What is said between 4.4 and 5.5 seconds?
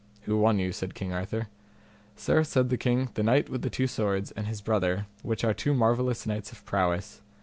his brother, which